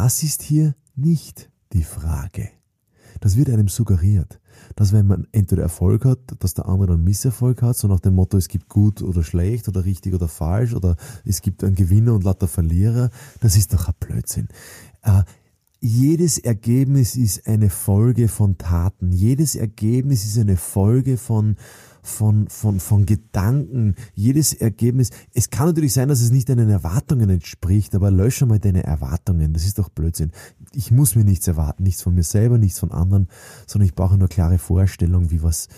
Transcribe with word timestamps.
Das 0.00 0.22
ist 0.22 0.42
hier 0.42 0.76
nicht 0.94 1.50
die 1.72 1.82
Frage. 1.82 2.50
Das 3.18 3.36
wird 3.36 3.50
einem 3.50 3.66
suggeriert, 3.66 4.38
dass 4.76 4.92
wenn 4.92 5.08
man 5.08 5.26
entweder 5.32 5.62
Erfolg 5.62 6.04
hat, 6.04 6.20
dass 6.38 6.54
der 6.54 6.66
andere 6.66 6.92
dann 6.92 7.02
Misserfolg 7.02 7.62
hat, 7.62 7.76
so 7.76 7.88
nach 7.88 7.98
dem 7.98 8.14
Motto, 8.14 8.36
es 8.36 8.46
gibt 8.46 8.68
gut 8.68 9.02
oder 9.02 9.24
schlecht 9.24 9.66
oder 9.66 9.84
richtig 9.84 10.14
oder 10.14 10.28
falsch 10.28 10.72
oder 10.72 10.94
es 11.24 11.42
gibt 11.42 11.64
einen 11.64 11.74
Gewinner 11.74 12.14
und 12.14 12.22
lauter 12.22 12.46
Verlierer. 12.46 13.10
Das 13.40 13.56
ist 13.56 13.74
doch 13.74 13.88
ein 13.88 13.94
Blödsinn. 13.98 14.46
Äh, 15.02 15.24
jedes 15.80 16.38
Ergebnis 16.38 17.16
ist 17.16 17.48
eine 17.48 17.68
Folge 17.68 18.28
von 18.28 18.56
Taten. 18.56 19.10
Jedes 19.10 19.56
Ergebnis 19.56 20.24
ist 20.24 20.38
eine 20.38 20.56
Folge 20.56 21.16
von, 21.16 21.56
von, 22.08 22.48
von, 22.48 22.80
von 22.80 23.06
Gedanken. 23.06 23.94
Jedes 24.14 24.54
Ergebnis. 24.54 25.10
Es 25.34 25.50
kann 25.50 25.66
natürlich 25.66 25.92
sein, 25.92 26.08
dass 26.08 26.20
es 26.20 26.30
nicht 26.30 26.48
deinen 26.48 26.70
Erwartungen 26.70 27.30
entspricht, 27.30 27.94
aber 27.94 28.10
lösche 28.10 28.46
mal 28.46 28.58
deine 28.58 28.82
Erwartungen. 28.82 29.52
Das 29.52 29.64
ist 29.64 29.78
doch 29.78 29.88
Blödsinn. 29.88 30.32
Ich 30.72 30.90
muss 30.90 31.14
mir 31.14 31.24
nichts 31.24 31.46
erwarten. 31.46 31.82
Nichts 31.82 32.02
von 32.02 32.14
mir 32.14 32.22
selber, 32.22 32.58
nichts 32.58 32.78
von 32.78 32.90
anderen, 32.90 33.28
sondern 33.66 33.86
ich 33.86 33.94
brauche 33.94 34.16
nur 34.16 34.28
klare 34.28 34.58
Vorstellungen, 34.58 35.30
wie 35.30 35.42
was, 35.42 35.68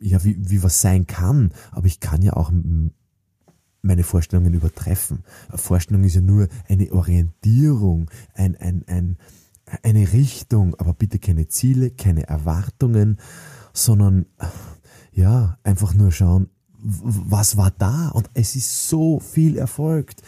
ja, 0.00 0.22
wie, 0.24 0.36
wie 0.38 0.62
was 0.62 0.80
sein 0.80 1.06
kann. 1.06 1.52
Aber 1.70 1.86
ich 1.86 2.00
kann 2.00 2.22
ja 2.22 2.34
auch 2.34 2.52
meine 3.82 4.02
Vorstellungen 4.04 4.54
übertreffen. 4.54 5.24
Eine 5.48 5.58
Vorstellung 5.58 6.04
ist 6.04 6.14
ja 6.14 6.20
nur 6.20 6.48
eine 6.68 6.92
Orientierung, 6.92 8.10
ein, 8.34 8.56
ein, 8.56 8.84
ein, 8.86 9.16
eine 9.82 10.12
Richtung, 10.12 10.74
aber 10.76 10.94
bitte 10.94 11.18
keine 11.18 11.48
Ziele, 11.48 11.90
keine 11.90 12.26
Erwartungen, 12.28 13.18
sondern 13.72 14.26
ja, 15.12 15.58
einfach 15.62 15.94
nur 15.94 16.10
schauen, 16.10 16.48
was 16.84 17.56
war 17.56 17.70
da? 17.70 18.08
Und 18.08 18.28
es 18.34 18.56
ist 18.56 18.88
so 18.88 19.20
viel 19.20 19.56
erfolgt. 19.56 20.22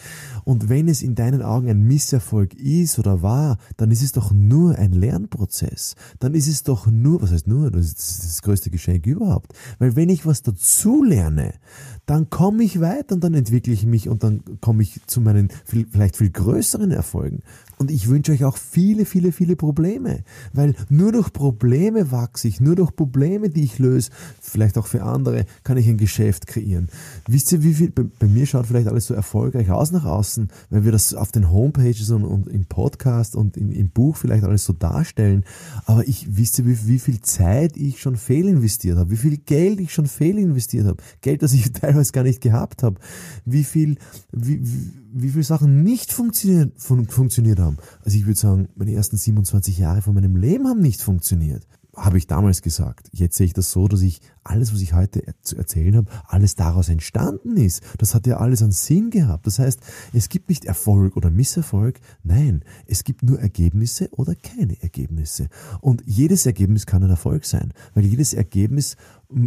Und 0.45 0.69
wenn 0.69 0.87
es 0.87 1.01
in 1.01 1.15
deinen 1.15 1.41
Augen 1.41 1.69
ein 1.69 1.83
Misserfolg 1.83 2.53
ist 2.53 2.97
oder 2.97 3.21
war, 3.21 3.57
dann 3.77 3.91
ist 3.91 4.01
es 4.01 4.13
doch 4.13 4.31
nur 4.31 4.77
ein 4.77 4.93
Lernprozess. 4.93 5.95
Dann 6.19 6.33
ist 6.33 6.47
es 6.47 6.63
doch 6.63 6.87
nur, 6.87 7.21
was 7.21 7.31
heißt 7.31 7.47
nur, 7.47 7.71
das 7.71 7.87
ist 7.87 8.23
das 8.23 8.41
größte 8.41 8.69
Geschenk 8.69 9.05
überhaupt. 9.05 9.53
Weil 9.79 9.95
wenn 9.95 10.09
ich 10.09 10.25
was 10.25 10.43
dazu 10.43 11.03
lerne, 11.03 11.55
dann 12.05 12.29
komme 12.29 12.63
ich 12.63 12.79
weiter 12.79 13.15
und 13.15 13.23
dann 13.23 13.33
entwickle 13.33 13.73
ich 13.73 13.85
mich 13.85 14.09
und 14.09 14.23
dann 14.23 14.43
komme 14.61 14.83
ich 14.83 15.01
zu 15.07 15.21
meinen 15.21 15.49
vielleicht 15.65 16.17
viel 16.17 16.29
größeren 16.29 16.91
Erfolgen. 16.91 17.41
Und 17.77 17.91
ich 17.91 18.07
wünsche 18.07 18.31
euch 18.31 18.45
auch 18.45 18.57
viele, 18.57 19.05
viele, 19.05 19.31
viele 19.31 19.55
Probleme. 19.55 20.23
Weil 20.53 20.75
nur 20.89 21.11
durch 21.11 21.33
Probleme 21.33 22.11
wachse 22.11 22.47
ich, 22.47 22.61
nur 22.61 22.75
durch 22.75 22.95
Probleme, 22.95 23.49
die 23.49 23.63
ich 23.63 23.79
löse, 23.79 24.11
vielleicht 24.39 24.77
auch 24.77 24.87
für 24.87 25.03
andere, 25.03 25.45
kann 25.63 25.77
ich 25.77 25.87
ein 25.87 25.97
Geschäft 25.97 26.47
kreieren. 26.47 26.87
Wisst 27.27 27.51
ihr, 27.51 27.63
wie 27.63 27.73
viel, 27.73 27.91
bei, 27.91 28.03
bei 28.19 28.27
mir 28.27 28.45
schaut 28.45 28.67
vielleicht 28.67 28.87
alles 28.87 29.07
so 29.07 29.13
erfolgreich 29.13 29.71
aus 29.71 29.91
nach 29.91 30.05
außen, 30.05 30.49
weil 30.69 30.85
wir 30.85 30.91
das 30.91 31.13
auf 31.13 31.31
den 31.31 31.51
Homepages 31.51 32.09
und, 32.11 32.23
und 32.23 32.47
im 32.47 32.65
Podcast 32.65 33.35
und 33.35 33.57
in, 33.57 33.71
im 33.71 33.89
Buch 33.89 34.15
vielleicht 34.15 34.43
alles 34.43 34.63
so 34.63 34.73
darstellen. 34.73 35.43
Aber 35.85 36.07
ich, 36.07 36.37
wisst 36.37 36.59
ihr, 36.59 36.65
wie, 36.65 36.87
wie 36.87 36.99
viel 36.99 37.19
Zeit 37.21 37.75
ich 37.75 37.99
schon 37.99 38.15
fehlinvestiert 38.15 38.97
habe, 38.97 39.11
wie 39.11 39.17
viel 39.17 39.37
Geld 39.37 39.81
ich 39.81 39.93
schon 39.93 40.07
fehlinvestiert 40.07 40.87
habe. 40.87 41.03
Geld, 41.21 41.43
das 41.43 41.53
ich 41.53 41.71
teilweise 41.73 41.94
gar 42.13 42.23
nicht 42.23 42.41
gehabt 42.41 42.83
habe. 42.83 42.99
Wie 43.45 43.63
viel, 43.63 43.97
wie, 44.31 44.59
wie 44.61 45.05
wie 45.17 45.29
viele 45.29 45.43
Sachen 45.43 45.83
nicht 45.83 46.11
funktioniert, 46.11 46.73
fun 46.75 47.07
funktioniert 47.07 47.57
haben. 47.59 47.77
Also 48.03 48.17
ich 48.17 48.25
würde 48.25 48.37
sagen, 48.37 48.67
meine 48.75 48.93
ersten 48.93 49.15
27 49.15 49.77
Jahre 49.77 50.01
von 50.01 50.13
meinem 50.13 50.35
Leben 50.35 50.67
haben 50.67 50.81
nicht 50.81 51.01
funktioniert. 51.01 51.65
Habe 51.95 52.17
ich 52.17 52.27
damals 52.27 52.61
gesagt. 52.61 53.09
Jetzt 53.11 53.37
sehe 53.37 53.47
ich 53.47 53.53
das 53.53 53.71
so, 53.71 53.87
dass 53.87 54.01
ich 54.01 54.21
alles, 54.43 54.73
was 54.73 54.81
ich 54.81 54.93
heute 54.93 55.23
zu 55.41 55.57
erzählen 55.57 55.95
habe, 55.95 56.11
alles 56.27 56.55
daraus 56.55 56.89
entstanden 56.89 57.57
ist. 57.57 57.81
Das 57.97 58.13
hat 58.13 58.27
ja 58.27 58.37
alles 58.37 58.61
einen 58.61 58.71
Sinn 58.71 59.09
gehabt. 59.09 59.47
Das 59.47 59.59
heißt, 59.59 59.79
es 60.13 60.29
gibt 60.29 60.49
nicht 60.49 60.65
Erfolg 60.65 61.17
oder 61.17 61.29
Misserfolg. 61.29 61.99
Nein, 62.23 62.63
es 62.85 63.03
gibt 63.03 63.23
nur 63.23 63.39
Ergebnisse 63.39 64.09
oder 64.11 64.35
keine 64.35 64.81
Ergebnisse. 64.81 65.47
Und 65.81 66.03
jedes 66.05 66.45
Ergebnis 66.45 66.85
kann 66.85 67.03
ein 67.03 67.09
Erfolg 67.09 67.45
sein, 67.45 67.73
weil 67.93 68.05
jedes 68.05 68.33
Ergebnis 68.33 68.97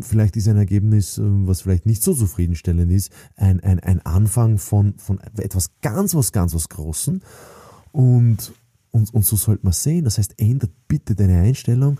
vielleicht 0.03 0.37
ist 0.37 0.49
ein 0.49 0.57
Ergebnis, 0.57 1.19
ähm, 1.19 1.47
was 1.47 1.63
vielleicht 1.63 1.87
nicht 1.87 2.03
so 2.03 2.13
zufriedenstellend 2.15 2.91
ist, 2.93 3.13
ein, 3.37 3.61
ein, 3.61 3.81
ein 3.81 4.05
Anfang 4.05 4.59
von, 4.59 4.95
von 4.99 5.21
etwas 5.37 5.71
ganz, 5.83 6.15
was 6.15 6.33
ganz, 6.33 6.55
was 6.55 6.69
Großen. 6.69 7.23
Und, 7.93 8.53
und, 8.91 9.13
und 9.13 9.25
so 9.25 9.37
sollte 9.37 9.65
man 9.65 9.73
sehen. 9.73 10.05
Das 10.05 10.19
heißt, 10.19 10.41
ändert 10.41 10.71
bitte 10.89 11.15
deine 11.15 11.41
Einstellung. 11.41 11.99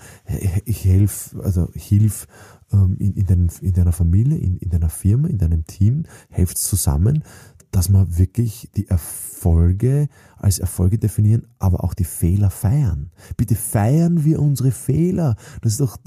Ich 0.65 0.85
helfe, 0.85 1.43
also 1.43 1.69
hilf 1.75 2.27
ähm, 2.73 2.97
in, 2.99 3.15
in, 3.15 3.27
dein, 3.27 3.51
in 3.61 3.73
deiner 3.73 3.93
Familie, 3.93 4.39
in, 4.39 4.59
in 4.59 4.71
deiner 4.71 4.89
Firma, 4.89 5.29
in 5.29 5.39
deinem 5.39 5.65
Team, 5.65 6.05
helft 6.31 6.59
zusammen, 6.59 7.23
dass 7.71 7.89
man 7.89 8.17
wirklich 8.17 8.71
die 8.77 8.89
Erfolge 8.89 10.09
als 10.39 10.59
Erfolge 10.59 10.99
definieren, 10.99 11.47
aber 11.59 11.85
auch 11.85 11.95
die 11.95 12.05
Fehler 12.05 12.51
feiern. 12.51 13.11
Bitte 13.37 13.55
feiern 13.55 14.25
wir 14.25 14.41
unsere 14.41 14.71
Fehler. 14.71 15.37
Das 15.61 15.73
ist 15.73 15.81
doch 15.81 15.99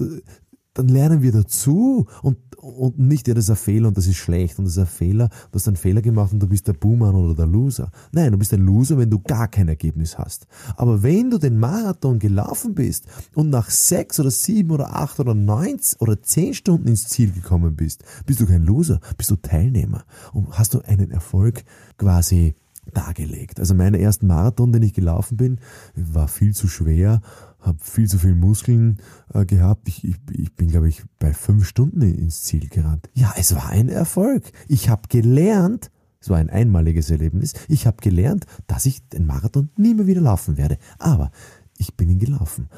dann 0.73 0.87
lernen 0.87 1.21
wir 1.21 1.31
dazu 1.31 2.07
und, 2.21 2.37
und 2.57 2.97
nicht, 2.99 3.27
ja, 3.27 3.33
das 3.33 3.45
ist 3.45 3.49
ein 3.49 3.55
Fehler 3.57 3.87
und 3.89 3.97
das 3.97 4.07
ist 4.07 4.17
schlecht 4.17 4.57
und 4.57 4.65
das 4.65 4.73
ist 4.73 4.79
ein 4.79 4.85
Fehler, 4.85 5.29
du 5.51 5.55
hast 5.55 5.67
einen 5.67 5.75
Fehler 5.75 6.01
gemacht 6.01 6.31
und 6.31 6.39
du 6.39 6.47
bist 6.47 6.67
der 6.67 6.73
Boomer 6.73 7.13
oder 7.13 7.35
der 7.35 7.47
Loser. 7.47 7.91
Nein, 8.11 8.31
du 8.31 8.37
bist 8.37 8.53
ein 8.53 8.61
Loser, 8.65 8.97
wenn 8.97 9.09
du 9.09 9.19
gar 9.19 9.47
kein 9.47 9.67
Ergebnis 9.67 10.17
hast. 10.17 10.47
Aber 10.77 11.03
wenn 11.03 11.29
du 11.29 11.37
den 11.37 11.57
Marathon 11.57 12.19
gelaufen 12.19 12.73
bist 12.73 13.05
und 13.35 13.49
nach 13.49 13.69
sechs 13.69 14.19
oder 14.19 14.31
sieben 14.31 14.71
oder 14.71 14.95
acht 14.95 15.19
oder 15.19 15.33
neun 15.33 15.79
oder 15.99 16.21
zehn 16.21 16.53
Stunden 16.53 16.87
ins 16.87 17.07
Ziel 17.07 17.31
gekommen 17.31 17.75
bist, 17.75 18.03
bist 18.25 18.39
du 18.39 18.45
kein 18.45 18.63
Loser, 18.63 18.99
bist 19.17 19.31
du 19.31 19.35
Teilnehmer 19.35 20.03
und 20.33 20.57
hast 20.57 20.73
du 20.73 20.79
einen 20.81 21.11
Erfolg 21.11 21.63
quasi 21.97 22.55
dargelegt. 22.93 23.59
Also 23.59 23.73
meinen 23.73 23.95
ersten 23.95 24.27
Marathon, 24.27 24.71
den 24.71 24.83
ich 24.83 24.93
gelaufen 24.93 25.37
bin, 25.37 25.59
war 25.95 26.27
viel 26.27 26.53
zu 26.53 26.67
schwer 26.67 27.21
habe 27.61 27.77
viel 27.81 28.07
zu 28.07 28.17
viel 28.17 28.35
Muskeln 28.35 28.97
äh, 29.33 29.45
gehabt. 29.45 29.87
Ich, 29.87 30.03
ich, 30.03 30.15
ich 30.31 30.53
bin, 30.55 30.69
glaube 30.69 30.89
ich, 30.89 31.03
bei 31.19 31.33
fünf 31.33 31.67
Stunden 31.67 32.01
ins 32.01 32.43
Ziel 32.43 32.67
gerannt. 32.67 33.09
Ja, 33.13 33.33
es 33.37 33.55
war 33.55 33.69
ein 33.69 33.89
Erfolg. 33.89 34.51
Ich 34.67 34.89
habe 34.89 35.07
gelernt, 35.07 35.91
es 36.19 36.29
war 36.29 36.37
ein 36.37 36.49
einmaliges 36.49 37.09
Erlebnis, 37.09 37.53
ich 37.67 37.87
habe 37.87 37.97
gelernt, 38.01 38.45
dass 38.67 38.85
ich 38.85 39.07
den 39.09 39.25
Marathon 39.25 39.69
nie 39.77 39.93
mehr 39.93 40.07
wieder 40.07 40.21
laufen 40.21 40.57
werde. 40.57 40.77
Aber 40.99 41.31
ich 41.77 41.95
bin 41.95 42.09
ihn 42.09 42.19
gelaufen. 42.19 42.69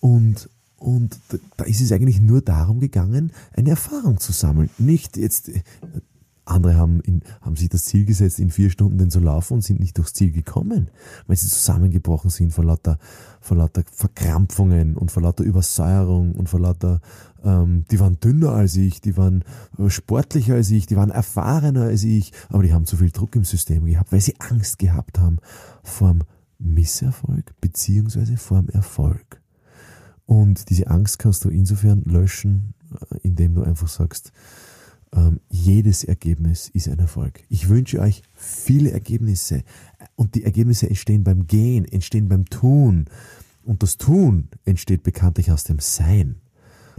Und, 0.00 0.50
und 0.76 1.18
da 1.56 1.64
ist 1.64 1.80
es 1.80 1.92
eigentlich 1.92 2.20
nur 2.20 2.42
darum 2.42 2.80
gegangen, 2.80 3.32
eine 3.52 3.70
Erfahrung 3.70 4.18
zu 4.18 4.32
sammeln. 4.32 4.70
Nicht 4.78 5.16
jetzt 5.16 5.50
andere 6.44 6.76
haben, 6.76 7.00
in, 7.00 7.22
haben 7.40 7.56
sich 7.56 7.68
das 7.68 7.84
Ziel 7.84 8.04
gesetzt, 8.04 8.38
in 8.38 8.50
vier 8.50 8.70
Stunden 8.70 8.98
den 8.98 9.10
zu 9.10 9.20
laufen 9.20 9.54
und 9.54 9.62
sind 9.62 9.80
nicht 9.80 9.96
durchs 9.96 10.12
Ziel 10.12 10.30
gekommen, 10.32 10.90
weil 11.26 11.36
sie 11.36 11.48
zusammengebrochen 11.48 12.30
sind 12.30 12.52
vor 12.52 12.64
lauter, 12.64 12.98
vor 13.40 13.56
lauter 13.56 13.82
Verkrampfungen 13.90 14.96
und 14.96 15.10
vor 15.10 15.22
lauter 15.22 15.44
Übersäuerung 15.44 16.32
und 16.32 16.48
vor 16.48 16.60
lauter, 16.60 17.00
ähm, 17.42 17.84
die 17.90 17.98
waren 18.00 18.20
dünner 18.20 18.52
als 18.52 18.76
ich, 18.76 19.00
die 19.00 19.16
waren 19.16 19.44
äh, 19.78 19.88
sportlicher 19.88 20.54
als 20.54 20.70
ich, 20.70 20.86
die 20.86 20.96
waren 20.96 21.10
erfahrener 21.10 21.84
als 21.84 22.04
ich, 22.04 22.32
aber 22.50 22.62
die 22.62 22.72
haben 22.72 22.86
zu 22.86 22.96
viel 22.96 23.10
Druck 23.10 23.36
im 23.36 23.44
System 23.44 23.86
gehabt, 23.86 24.12
weil 24.12 24.20
sie 24.20 24.36
Angst 24.38 24.78
gehabt 24.78 25.18
haben 25.18 25.38
vorm 25.82 26.20
Misserfolg 26.58 27.54
beziehungsweise 27.60 28.36
vorm 28.36 28.68
Erfolg. 28.68 29.40
Und 30.26 30.70
diese 30.70 30.88
Angst 30.88 31.18
kannst 31.18 31.44
du 31.44 31.50
insofern 31.50 32.02
löschen, 32.04 32.74
äh, 33.10 33.18
indem 33.22 33.54
du 33.54 33.62
einfach 33.62 33.88
sagst, 33.88 34.32
ähm, 35.14 35.40
jedes 35.48 36.04
Ergebnis 36.04 36.68
ist 36.68 36.88
ein 36.88 36.98
Erfolg. 36.98 37.44
Ich 37.48 37.68
wünsche 37.68 38.00
euch 38.00 38.22
viele 38.34 38.90
Ergebnisse. 38.90 39.62
Und 40.16 40.34
die 40.34 40.44
Ergebnisse 40.44 40.88
entstehen 40.88 41.24
beim 41.24 41.46
Gehen, 41.46 41.84
entstehen 41.84 42.28
beim 42.28 42.46
Tun. 42.46 43.06
Und 43.62 43.82
das 43.82 43.96
Tun 43.96 44.48
entsteht 44.64 45.02
bekanntlich 45.02 45.50
aus 45.50 45.64
dem 45.64 45.78
Sein. 45.78 46.36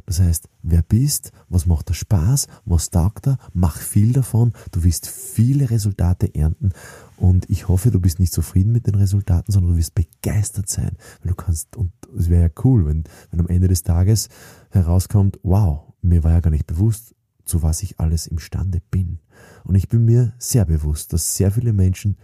Das 0.06 0.20
heißt, 0.20 0.50
wer 0.62 0.84
bist, 0.84 1.32
was 1.50 1.66
macht 1.66 1.90
dir 1.90 1.96
Spaß, 1.96 2.48
was 2.66 2.92
taugt 2.92 3.26
dir, 3.26 3.38
mach 3.54 3.78
viel 3.78 4.14
davon, 4.14 4.54
du 4.72 4.84
wirst 4.84 5.08
viele 5.08 5.72
Resultate 5.72 6.34
ernten. 6.36 6.74
Und 7.18 7.50
ich 7.50 7.68
hoffe, 7.68 7.90
du 7.90 8.00
bist 8.00 8.20
nicht 8.20 8.32
zufrieden 8.32 8.72
mit 8.72 8.86
den 8.86 8.96
Resultaten, 8.96 9.52
sondern 9.52 9.74
du 9.74 9.78
wirst 9.80 9.96
begeistert 9.96 10.70
sein, 10.70 10.92
weil 11.22 11.30
du 11.30 11.36
kannst, 11.36 11.76
und 11.76 11.92
es 12.16 12.30
wäre 12.30 12.44
ja 12.44 12.50
cool, 12.64 12.86
wenn, 12.86 13.06
wenn 13.32 13.40
am 13.40 13.48
Ende 13.48 13.68
des 13.68 13.82
Tages 13.82 14.30
herauskommt, 14.70 15.40
wow, 15.42 15.94
mir 16.02 16.24
war 16.24 16.34
ja 16.34 16.40
gar 16.40 16.52
nicht 16.52 16.68
bewusst, 16.68 17.16
zu 17.46 17.64
was 17.64 17.84
ich 17.84 18.00
alles 18.00 18.28
imstande 18.28 18.82
bin. 18.92 19.20
Und 19.64 19.76
ich 19.76 19.88
bin 19.88 20.06
mir 20.06 20.34
sehr 20.38 20.66
bewusst, 20.66 21.14
dass 21.14 21.36
sehr 21.36 21.52
viele 21.52 21.74
Menschen 21.74 22.18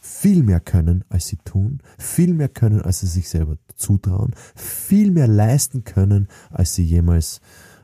viel 0.00 0.42
mehr 0.42 0.60
können, 0.60 1.02
als 1.08 1.28
sie 1.28 1.38
tun, 1.44 1.80
viel 1.98 2.34
mehr 2.34 2.50
können, 2.50 2.82
als 2.82 3.00
sie 3.00 3.06
sich 3.06 3.28
selber 3.28 3.56
zutrauen, 3.74 4.34
viel 4.54 5.10
mehr 5.10 5.26
leisten 5.26 5.84
können, 5.84 6.28
als 6.50 6.74
sie 6.74 6.84
jemals 6.84 7.40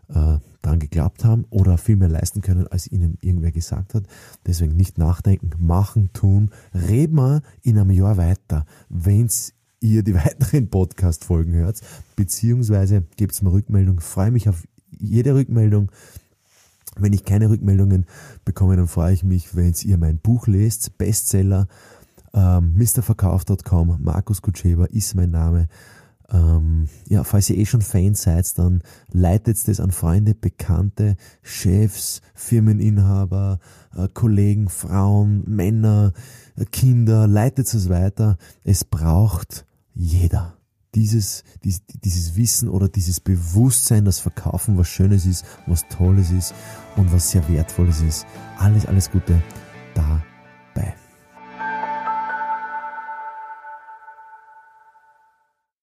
äh, 0.09 0.39
daran 0.61 0.79
geglaubt 0.79 1.25
haben 1.25 1.47
oder 1.49 1.79
viel 1.79 1.97
mehr 1.97 2.09
leisten 2.09 2.43
können, 2.43 2.67
als 2.67 2.91
ihnen 2.91 3.17
irgendwer 3.23 3.53
gesagt 3.53 3.95
hat. 3.95 4.05
Deswegen 4.47 4.77
nicht 4.77 4.99
nachdenken, 4.99 5.51
machen, 5.59 6.11
tun. 6.13 6.51
Reden 6.75 7.17
wir 7.17 7.43
in 7.63 7.79
einem 7.79 7.91
Jahr 7.91 8.19
weiter, 8.19 8.67
wenn's 8.89 9.55
ihr 9.81 10.03
die 10.03 10.15
weiteren 10.25 10.69
Podcast-Folgen 10.69 11.55
hört, 11.55 11.81
beziehungsweise 12.17 13.03
gebt 13.17 13.41
mir 13.43 13.53
Rückmeldung. 13.53 14.01
Freue 14.01 14.31
mich 14.31 14.49
auf 14.49 14.65
jede 15.01 15.35
Rückmeldung. 15.35 15.91
Wenn 16.97 17.13
ich 17.13 17.25
keine 17.25 17.49
Rückmeldungen 17.49 18.07
bekomme, 18.45 18.77
dann 18.77 18.89
freue 18.89 19.15
ich 19.15 19.25
mich, 19.25 19.55
wenn 19.55 19.73
ihr 19.85 19.97
mein 19.97 20.19
Buch 20.19 20.47
lest, 20.47 20.99
Bestseller, 20.99 21.69
ähm, 22.35 22.75
mrverkauf.com, 22.77 23.99
Markus 24.01 24.43
Kutscheber 24.43 24.91
ist 24.91 25.15
mein 25.15 25.31
Name. 25.31 25.69
Ähm, 26.33 26.87
ja, 27.09 27.25
falls 27.25 27.51
ihr 27.51 27.59
eh 27.59 27.67
schon 27.67 27.83
Fans 27.83 28.23
seid, 28.23 28.57
dann 28.59 28.83
leitet 29.13 29.57
es 29.67 29.81
an 29.81 29.91
Freunde, 29.91 30.35
Bekannte, 30.35 31.17
Chefs, 31.43 32.23
Firmeninhaber, 32.35 33.59
äh, 33.97 34.09
Kollegen, 34.13 34.69
Frauen, 34.69 35.43
Männer, 35.47 36.13
äh, 36.57 36.65
Kinder, 36.67 37.27
leitet 37.27 37.73
es 37.73 37.89
weiter. 37.89 38.39
Es 38.63 38.85
braucht 38.85 39.67
jeder. 39.95 40.60
Dieses, 40.95 41.45
dieses, 41.63 41.83
dieses 41.87 42.37
Wissen 42.37 42.69
oder 42.69 42.89
dieses 42.89 43.21
Bewusstsein, 43.21 44.05
dass 44.05 44.19
Verkaufen 44.19 44.77
was 44.77 44.89
Schönes 44.89 45.25
ist, 45.25 45.45
was 45.67 45.87
Tolles 45.89 46.31
ist 46.31 46.55
und 46.97 47.13
was 47.13 47.31
sehr 47.31 47.49
Wertvolles 47.49 48.01
ist. 48.01 48.27
Alles, 48.59 48.87
alles 48.87 49.11
Gute 49.11 49.41